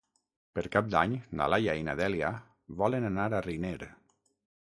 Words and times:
Per 0.53 0.61
Cap 0.75 0.87
d'Any 0.93 1.11
na 1.41 1.49
Laia 1.53 1.75
i 1.81 1.85
na 1.89 1.95
Dèlia 2.01 2.31
volen 2.81 3.07
anar 3.13 3.27
a 3.41 3.45
Riner. 3.49 3.77